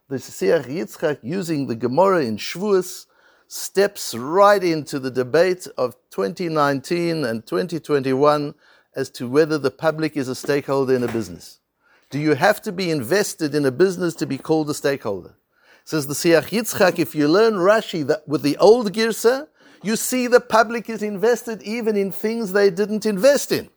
The 0.09 0.17
Siach 0.17 0.65
Yitzchak, 0.65 1.19
using 1.23 1.67
the 1.67 1.75
Gemara 1.75 2.25
in 2.25 2.39
Shavuos, 2.39 3.05
steps 3.47 4.15
right 4.15 4.65
into 4.65 4.99
the 4.99 5.11
debate 5.11 5.69
of 5.77 5.97
2019 6.11 7.27
and 7.27 7.47
2021 7.47 8.55
as 8.95 9.11
to 9.11 9.29
whether 9.29 9.59
the 9.59 9.71
public 9.71 10.17
is 10.17 10.29
a 10.29 10.35
stakeholder 10.35 10.97
in 10.97 11.03
a 11.03 11.13
business. 11.13 11.61
Do 12.09 12.19
you 12.19 12.35
have 12.35 12.63
to 12.63 12.73
be 12.73 12.91
invested 12.91 13.55
in 13.55 13.67
a 13.67 13.71
business 13.71 14.15
to 14.15 14.27
be 14.27 14.39
called 14.39 14.71
a 14.71 14.75
stakeholder? 14.75 15.37
Says 15.85 16.07
the 16.07 16.15
Siach 16.15 16.49
Yitzchak, 16.49 16.99
if 16.99 17.15
you 17.15 17.29
learn 17.29 17.55
Rashi 17.55 18.19
with 18.27 18.41
the 18.41 18.57
old 18.57 18.93
Girsa, 18.95 19.49
you 19.87 19.97
see 19.97 20.27
the 20.27 20.41
public 20.41 20.91
is 20.91 21.03
invested 21.03 21.63
even 21.63 21.97
in 21.97 22.11
things 22.11 22.53
they 22.53 22.71
didn't 22.71 23.07
invest 23.07 23.53
in 23.53 23.71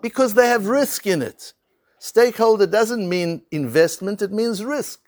because 0.00 0.34
they 0.34 0.48
have 0.48 0.66
risk 0.66 1.06
in 1.06 1.22
it. 1.22 1.52
Stakeholder 1.98 2.66
doesn't 2.66 3.08
mean 3.08 3.42
investment, 3.50 4.22
it 4.22 4.32
means 4.32 4.64
risk. 4.64 5.00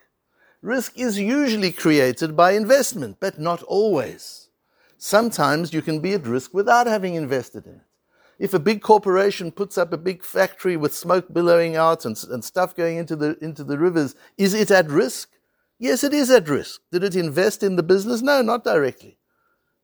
Risk 0.62 0.98
is 0.98 1.18
usually 1.18 1.72
created 1.72 2.36
by 2.36 2.52
investment, 2.52 3.16
but 3.20 3.38
not 3.38 3.62
always. 3.64 4.48
Sometimes 4.96 5.74
you 5.74 5.82
can 5.82 6.00
be 6.00 6.14
at 6.14 6.26
risk 6.26 6.54
without 6.54 6.86
having 6.86 7.14
invested 7.14 7.66
in 7.66 7.74
it. 7.74 7.80
If 8.38 8.54
a 8.54 8.58
big 8.58 8.80
corporation 8.80 9.52
puts 9.52 9.76
up 9.76 9.92
a 9.92 9.98
big 9.98 10.22
factory 10.24 10.76
with 10.76 10.94
smoke 10.94 11.32
billowing 11.32 11.76
out 11.76 12.04
and, 12.04 12.16
and 12.30 12.44
stuff 12.44 12.74
going 12.74 12.96
into 12.96 13.16
the, 13.16 13.36
into 13.40 13.64
the 13.64 13.78
rivers, 13.78 14.14
is 14.38 14.54
it 14.54 14.70
at 14.70 14.88
risk? 14.88 15.30
Yes, 15.78 16.04
it 16.04 16.14
is 16.14 16.30
at 16.30 16.48
risk. 16.48 16.80
Did 16.90 17.04
it 17.04 17.16
invest 17.16 17.62
in 17.62 17.76
the 17.76 17.82
business? 17.82 18.22
No, 18.22 18.40
not 18.40 18.64
directly. 18.64 19.18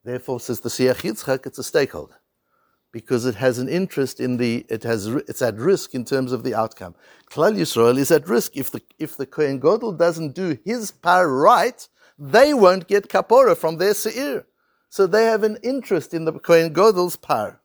Therefore, 0.05 0.41
says 0.41 0.61
the 0.61 0.69
Siach 0.69 1.03
Yitzchak, 1.03 1.47
it's 1.47 1.59
a 1.59 1.65
stakeholder 1.65 2.17
because 2.93 3.25
it 3.25 3.37
has 3.37 3.59
an 3.59 3.69
interest 3.69 4.19
in 4.19 4.37
the, 4.37 4.67
it 4.69 4.83
has, 4.83 5.07
it's 5.07 5.43
at 5.43 5.57
risk 5.57 5.95
in 5.95 6.05
terms 6.05 6.33
of 6.33 6.43
the 6.43 6.55
outcome. 6.55 6.95
Klal 7.31 7.57
Yisrael 7.57 7.99
is 7.99 8.11
at 8.11 8.29
risk. 8.29 8.57
If 8.57 8.71
the, 8.71 8.83
if 8.99 9.17
the 9.17 9.27
Kohen 9.27 9.61
Gadol 9.61 9.93
doesn't 9.93 10.35
do 10.35 10.59
his 10.65 10.91
part 10.91 11.29
right, 11.29 11.87
they 12.19 12.53
won't 12.53 12.89
get 12.89 13.09
kapora 13.09 13.57
from 13.57 13.77
their 13.77 13.95
seir. 13.95 14.47
So 14.89 15.07
they 15.07 15.27
have 15.27 15.45
an 15.45 15.59
interest 15.63 16.13
in 16.13 16.25
the 16.25 16.33
Kohen 16.33 16.73
Gadol's 16.73 17.17
par. 17.17 17.61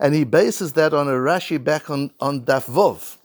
And 0.00 0.14
he 0.14 0.24
bases 0.24 0.72
that 0.72 0.92
on 0.92 1.06
a 1.06 1.12
Rashi 1.12 1.62
back 1.62 1.90
on, 1.90 2.10
on 2.18 2.44
Daf 2.44 2.68
Vov 2.68 3.18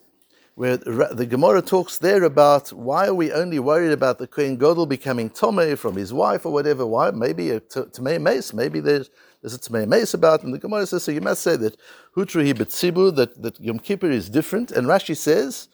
where 0.56 0.78
the 0.78 1.28
Gemara 1.30 1.62
talks 1.62 1.98
there 1.98 2.24
about 2.24 2.72
why 2.72 3.08
are 3.08 3.14
we 3.14 3.32
only 3.32 3.60
worried 3.60 3.92
about 3.92 4.20
the 4.20 4.28
Kohen 4.28 4.56
Gadol 4.56 4.86
becoming 4.86 5.30
Tomei 5.30 5.78
from 5.78 5.98
his 5.98 6.14
wife 6.14 6.46
or 6.46 6.54
whatever? 6.54 6.86
Why? 6.86 7.12
Maybe 7.12 7.50
a 7.50 7.60
Tomei 7.60 8.22
Mes, 8.22 8.54
maybe 8.54 8.80
there's, 8.80 9.10
there's 9.42 9.54
a 9.54 9.60
Tomei 9.60 9.86
Mes 9.86 10.14
about, 10.14 10.44
and 10.44 10.54
the 10.54 10.58
Gemara 10.58 10.88
says, 10.88 11.04
so 11.04 11.12
you 11.12 11.20
must 11.20 11.42
say 11.42 11.58
that 11.58 11.78
Hutru 12.16 12.50
Hibetsibu, 12.50 13.16
that, 13.18 13.42
that 13.42 13.60
Yom 13.60 13.80
Kippur 13.80 14.10
is 14.10 14.30
different, 14.30 14.72
and 14.72 14.88
Rashi 14.88 15.16
says, 15.18 15.68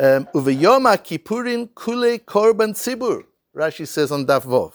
um, 0.00 0.26
Uveyoma 0.34 0.98
Kippurin 0.98 1.68
Kule 1.76 2.18
Korban 2.18 2.74
Tzibur, 2.74 3.22
Rashi 3.56 3.86
says 3.86 4.10
on 4.10 4.26
Daf 4.26 4.42
Vov. 4.42 4.72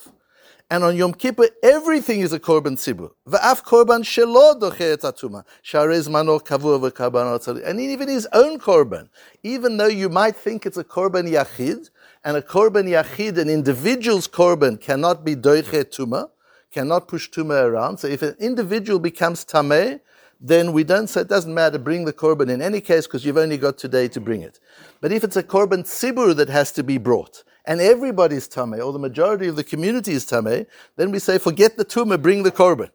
And 0.72 0.84
on 0.84 0.96
Yom 0.96 1.16
Kippur, 1.16 1.48
everything 1.64 2.20
is 2.22 2.32
a 2.32 2.40
korban 2.40 2.74
tzibur. 2.74 3.10
Va'af 3.28 3.64
korban 3.64 4.04
shelo 4.04 4.60
dochet 4.60 5.00
atuma. 5.00 5.44
Sharez 5.64 6.08
mano 6.08 6.38
kavur 6.38 6.80
v'karbanot 6.80 7.66
And 7.66 7.82
even 7.82 8.08
his 8.08 8.28
own 8.34 8.60
korban. 8.60 9.10
Even 9.42 9.78
though 9.78 9.88
you 9.88 10.10
might 10.10 10.36
think 10.36 10.68
it's 10.68 10.78
a 10.78 10.84
korban 10.84 11.28
yachid, 11.28 11.90
and 12.24 12.38
a 12.38 12.42
korban 12.44 12.88
yachid, 12.88 13.40
an 13.40 13.50
individual's 13.50 14.28
korban, 14.28 14.80
cannot 14.80 15.26
be 15.26 15.36
doiche 15.36 15.86
tuma, 15.86 16.30
cannot 16.72 17.08
push 17.08 17.32
tuma 17.32 17.64
around. 17.64 17.98
So 17.98 18.08
if 18.08 18.22
an 18.22 18.36
individual 18.40 19.00
becomes 19.00 19.44
tameh, 19.46 20.02
then 20.40 20.72
we 20.72 20.84
don't 20.84 21.08
say 21.08 21.22
it 21.22 21.28
doesn't 21.28 21.54
matter, 21.54 21.80
bring 21.80 22.06
the 22.06 22.14
korban 22.14 22.48
in 22.48 22.62
any 22.62 22.80
case 22.80 23.08
because 23.08 23.26
you've 23.26 23.38
only 23.38 23.58
got 23.58 23.80
today 23.80 24.08
to 24.08 24.22
bring 24.22 24.44
it. 24.44 24.60
But 25.02 25.12
if 25.12 25.24
it's 25.24 25.36
a 25.36 25.44
korban 25.44 25.84
tzibur 25.84 26.36
that 26.36 26.50
has 26.50 26.72
to 26.74 26.84
be 26.84 27.00
brought, 27.00 27.44
and 27.70 27.80
everybody's 27.80 28.50
tameh, 28.50 28.84
or 28.84 28.92
the 28.92 28.98
majority 28.98 29.48
of 29.48 29.56
the 29.56 29.64
community 29.64 30.14
is 30.14 30.26
tameh, 30.26 30.66
then 30.98 31.12
we 31.12 31.20
say, 31.20 31.38
forget 31.38 31.78
the 31.78 31.86
tumah, 31.86 32.20
bring 32.20 32.42
the 32.42 32.52
korban. 32.52 32.90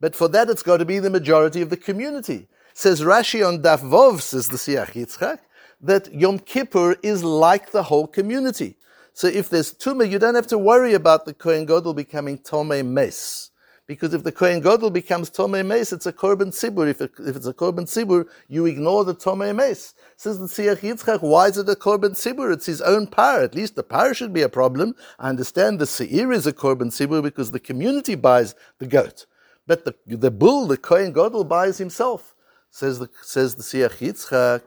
But 0.00 0.16
for 0.16 0.28
that, 0.28 0.48
it's 0.48 0.62
got 0.62 0.78
to 0.78 0.86
be 0.86 0.98
the 0.98 1.10
majority 1.10 1.60
of 1.60 1.68
the 1.68 1.76
community. 1.76 2.48
Says 2.72 3.02
Rashi 3.02 3.46
on 3.46 3.62
Daf 3.62 3.80
Vov, 3.80 4.22
says 4.22 4.48
the 4.48 4.56
Siach 4.56 4.92
Yitzchak, 4.92 5.40
that 5.82 6.10
Yom 6.14 6.38
Kippur 6.38 6.96
is 7.02 7.22
like 7.22 7.70
the 7.72 7.82
whole 7.82 8.06
community. 8.06 8.78
So 9.12 9.26
if 9.26 9.50
there's 9.50 9.74
tumah, 9.74 10.10
you 10.10 10.18
don't 10.18 10.34
have 10.34 10.46
to 10.48 10.58
worry 10.58 10.94
about 10.94 11.26
the 11.26 11.34
Kohen 11.34 11.66
Gadol 11.66 11.92
becoming 11.92 12.38
tomei 12.38 12.82
mes. 12.82 13.50
Because 13.86 14.14
if 14.14 14.22
the 14.22 14.32
Kohen 14.32 14.60
Gadol 14.62 14.90
becomes 14.90 15.30
Tomei 15.30 15.64
Mes, 15.64 15.92
it's 15.92 16.06
a 16.06 16.12
Korban 16.12 16.48
Tzibur. 16.48 16.88
If, 16.88 17.02
it, 17.02 17.12
if 17.18 17.36
it's 17.36 17.46
a 17.46 17.52
Korban 17.52 17.80
Tzibur, 17.80 18.26
you 18.48 18.64
ignore 18.64 19.04
the 19.04 19.14
Tomei 19.14 19.54
Mes. 19.54 19.92
Says 20.16 20.38
the 20.38 20.46
Siach 20.46 20.78
Yitzchak, 20.78 21.20
why 21.20 21.48
is 21.48 21.58
it 21.58 21.68
a 21.68 21.74
Korban 21.74 22.12
Tzibur? 22.12 22.50
It's 22.50 22.64
his 22.64 22.80
own 22.80 23.06
par. 23.06 23.42
At 23.42 23.54
least 23.54 23.76
the 23.76 23.82
par 23.82 24.14
should 24.14 24.32
be 24.32 24.40
a 24.40 24.48
problem. 24.48 24.94
I 25.18 25.28
understand 25.28 25.78
the 25.78 25.86
Seir 25.86 26.32
is 26.32 26.46
a 26.46 26.52
Korban 26.52 26.86
Tzibur 26.86 27.22
because 27.22 27.50
the 27.50 27.60
community 27.60 28.14
buys 28.14 28.54
the 28.78 28.86
goat. 28.86 29.26
But 29.66 29.84
the, 29.84 29.94
the 30.06 30.30
bull, 30.30 30.66
the 30.66 30.78
Kohen 30.78 31.12
Gadol, 31.12 31.44
buys 31.44 31.76
himself. 31.76 32.34
Says 32.70 32.98
the, 32.98 33.10
says 33.20 33.54
the 33.54 33.62
Siach 33.62 33.98
Yitzchak, 33.98 34.62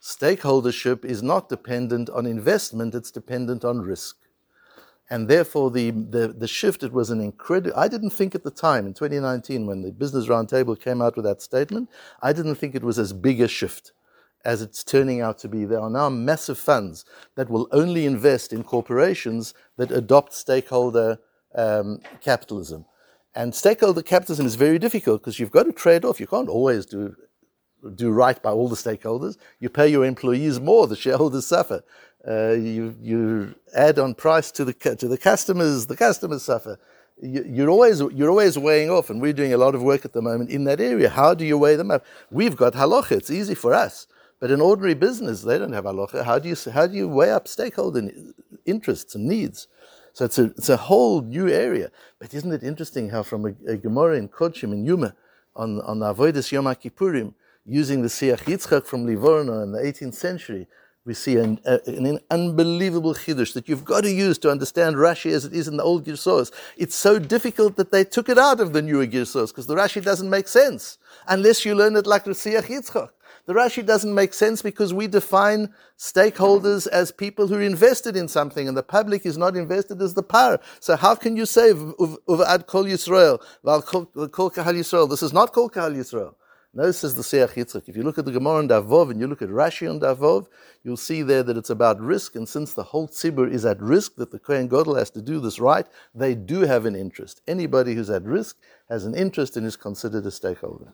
stakeholdership 0.00 1.04
is 1.04 1.22
not 1.22 1.50
dependent 1.50 2.08
on 2.08 2.24
investment, 2.24 2.94
it's 2.94 3.10
dependent 3.10 3.66
on 3.66 3.82
risk. 3.82 4.16
And 5.08 5.28
therefore, 5.28 5.70
the, 5.70 5.90
the, 5.92 6.28
the 6.28 6.48
shift, 6.48 6.82
it 6.82 6.92
was 6.92 7.10
an 7.10 7.20
incredible. 7.20 7.78
I 7.78 7.86
didn't 7.86 8.10
think 8.10 8.34
at 8.34 8.42
the 8.42 8.50
time, 8.50 8.86
in 8.86 8.94
2019, 8.94 9.66
when 9.66 9.82
the 9.82 9.92
Business 9.92 10.26
Roundtable 10.26 10.80
came 10.80 11.00
out 11.00 11.14
with 11.14 11.24
that 11.24 11.40
statement, 11.40 11.88
I 12.22 12.32
didn't 12.32 12.56
think 12.56 12.74
it 12.74 12.82
was 12.82 12.98
as 12.98 13.12
big 13.12 13.40
a 13.40 13.46
shift 13.46 13.92
as 14.44 14.62
it's 14.62 14.82
turning 14.82 15.20
out 15.20 15.38
to 15.38 15.48
be. 15.48 15.64
There 15.64 15.80
are 15.80 15.90
now 15.90 16.08
massive 16.08 16.58
funds 16.58 17.04
that 17.36 17.50
will 17.50 17.68
only 17.70 18.04
invest 18.04 18.52
in 18.52 18.64
corporations 18.64 19.54
that 19.76 19.92
adopt 19.92 20.32
stakeholder 20.34 21.18
um, 21.54 22.00
capitalism. 22.20 22.84
And 23.34 23.54
stakeholder 23.54 24.02
capitalism 24.02 24.46
is 24.46 24.54
very 24.54 24.78
difficult 24.78 25.20
because 25.20 25.38
you've 25.38 25.50
got 25.50 25.64
to 25.64 25.72
trade 25.72 26.04
off. 26.04 26.18
You 26.18 26.26
can't 26.26 26.48
always 26.48 26.86
do 26.86 27.14
do 27.94 28.10
right 28.10 28.40
by 28.42 28.50
all 28.50 28.68
the 28.68 28.76
stakeholders. 28.76 29.36
You 29.60 29.68
pay 29.68 29.88
your 29.88 30.04
employees 30.04 30.60
more, 30.60 30.86
the 30.86 30.96
shareholders 30.96 31.46
suffer. 31.46 31.82
Uh, 32.26 32.52
you, 32.52 32.96
you 33.00 33.54
add 33.74 33.98
on 33.98 34.14
price 34.14 34.50
to 34.52 34.64
the, 34.64 34.72
to 34.72 35.08
the 35.08 35.18
customers, 35.18 35.86
the 35.86 35.96
customers 35.96 36.42
suffer. 36.42 36.78
You, 37.22 37.66
are 37.66 37.70
always, 37.70 38.00
you're 38.00 38.30
always 38.30 38.58
weighing 38.58 38.90
off, 38.90 39.08
and 39.08 39.22
we're 39.22 39.32
doing 39.32 39.54
a 39.54 39.56
lot 39.56 39.74
of 39.74 39.82
work 39.82 40.04
at 40.04 40.12
the 40.12 40.20
moment 40.20 40.50
in 40.50 40.64
that 40.64 40.80
area. 40.80 41.08
How 41.08 41.34
do 41.34 41.46
you 41.46 41.56
weigh 41.56 41.76
them 41.76 41.90
up? 41.90 42.04
We've 42.30 42.56
got 42.56 42.74
halacha, 42.74 43.12
it's 43.12 43.30
easy 43.30 43.54
for 43.54 43.72
us. 43.72 44.06
But 44.38 44.50
in 44.50 44.60
ordinary 44.60 44.94
business, 44.94 45.42
they 45.42 45.58
don't 45.58 45.72
have 45.72 45.84
halacha. 45.84 46.24
How 46.24 46.38
do 46.38 46.48
you, 46.48 46.56
how 46.70 46.86
do 46.86 46.96
you 46.96 47.08
weigh 47.08 47.30
up 47.30 47.48
stakeholder 47.48 48.10
interests 48.66 49.14
and 49.14 49.26
needs? 49.26 49.68
So 50.12 50.24
it's 50.24 50.38
a, 50.38 50.44
it's 50.44 50.68
a 50.68 50.76
whole 50.76 51.22
new 51.22 51.48
area. 51.48 51.90
But 52.18 52.34
isn't 52.34 52.52
it 52.52 52.62
interesting 52.62 53.10
how 53.10 53.22
from 53.22 53.46
a, 53.46 53.72
a 53.72 53.76
Gemara 53.76 54.16
in 54.16 54.28
Kodshim 54.28 54.72
in 54.72 54.84
Yuma 54.84 55.14
on, 55.54 55.80
on 55.82 56.00
the 56.00 56.14
Avodah 56.14 56.50
Yom 56.52 56.64
Kippurim, 56.66 57.34
using 57.66 58.02
the 58.02 58.08
Siach 58.08 58.40
Yitzchak 58.44 58.86
from 58.86 59.04
Livorno 59.06 59.60
in 59.62 59.72
the 59.72 59.80
18th 59.80 60.14
century, 60.14 60.66
we 61.04 61.14
see 61.14 61.36
an, 61.36 61.60
an 61.64 62.18
unbelievable 62.30 63.14
chiddush 63.14 63.54
that 63.54 63.68
you've 63.68 63.84
got 63.84 64.02
to 64.02 64.10
use 64.10 64.38
to 64.38 64.50
understand 64.50 64.96
Rashi 64.96 65.30
as 65.30 65.44
it 65.44 65.52
is 65.52 65.68
in 65.68 65.76
the 65.76 65.84
old 65.84 66.04
Girsos. 66.04 66.52
It's 66.76 66.96
so 66.96 67.20
difficult 67.20 67.76
that 67.76 67.92
they 67.92 68.02
took 68.02 68.28
it 68.28 68.38
out 68.38 68.58
of 68.58 68.72
the 68.72 68.82
newer 68.82 69.06
Girsos 69.06 69.48
because 69.48 69.68
the 69.68 69.76
Rashi 69.76 70.02
doesn't 70.02 70.28
make 70.28 70.48
sense 70.48 70.98
unless 71.28 71.64
you 71.64 71.76
learn 71.76 71.94
it 71.94 72.06
like 72.06 72.24
the 72.24 72.32
Siach 72.32 72.64
Yitzchak. 72.64 73.10
The 73.46 73.54
Rashi 73.54 73.86
doesn't 73.86 74.12
make 74.12 74.34
sense 74.34 74.62
because 74.62 74.92
we 74.92 75.06
define 75.06 75.72
stakeholders 75.96 76.88
as 76.88 77.12
people 77.12 77.46
who 77.46 77.54
are 77.54 77.62
invested 77.62 78.16
in 78.16 78.26
something, 78.26 78.66
and 78.66 78.76
the 78.76 78.82
public 78.82 79.24
is 79.24 79.38
not 79.38 79.56
invested 79.56 80.02
as 80.02 80.14
the 80.14 80.22
par. 80.24 80.58
So 80.80 80.96
how 80.96 81.14
can 81.14 81.36
you 81.36 81.46
say 81.46 81.72
Uv'ad 81.72 82.66
Kol 82.66 82.84
Yisrael, 82.84 83.40
Kol 83.62 84.50
Kahal 84.50 84.74
Yisrael? 84.74 85.08
This 85.08 85.22
is 85.22 85.32
not 85.32 85.52
Kol 85.52 85.70
Kahal 85.70 85.92
Yisrael. 85.92 86.34
No, 86.76 86.90
says 86.90 87.14
the 87.14 87.22
Siach 87.22 87.54
Yitzchak. 87.54 87.88
If 87.88 87.96
you 87.96 88.02
look 88.02 88.18
at 88.18 88.26
the 88.26 88.30
Gemara 88.30 88.58
on 88.58 88.68
Davov 88.68 89.10
and 89.10 89.18
you 89.18 89.26
look 89.26 89.40
at 89.40 89.48
Rashi 89.48 89.88
on 89.88 89.98
Davov, 89.98 90.46
you'll 90.84 90.98
see 90.98 91.22
there 91.22 91.42
that 91.42 91.56
it's 91.56 91.70
about 91.70 91.98
risk. 91.98 92.36
And 92.36 92.46
since 92.46 92.74
the 92.74 92.82
whole 92.82 93.08
tzibur 93.08 93.50
is 93.50 93.64
at 93.64 93.80
risk, 93.80 94.16
that 94.16 94.30
the 94.30 94.38
Kohen 94.38 94.68
Gadol 94.68 94.96
has 94.96 95.08
to 95.12 95.22
do 95.22 95.40
this 95.40 95.58
right, 95.58 95.86
they 96.14 96.34
do 96.34 96.60
have 96.60 96.84
an 96.84 96.94
interest. 96.94 97.40
Anybody 97.48 97.94
who's 97.94 98.10
at 98.10 98.24
risk 98.24 98.58
has 98.90 99.06
an 99.06 99.14
interest 99.14 99.56
and 99.56 99.66
is 99.66 99.74
considered 99.74 100.26
a 100.26 100.30
stakeholder. 100.30 100.92